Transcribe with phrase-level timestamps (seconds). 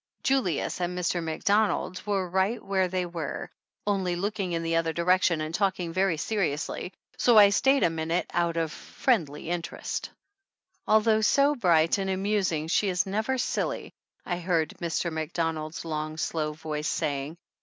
[0.23, 1.21] Julius and Mr.
[1.21, 4.75] Macdonald were right where 135 THE ANNALS OF ANN they were, only looking in the
[4.77, 10.09] other direction and talking very seriously, so I stayed a minute out of friendly interest.
[10.87, 13.93] "Although so bright and amusing she is never silly,"
[14.25, 15.13] I heard Mr.
[15.13, 17.37] Macdonald's long, slow voice saying.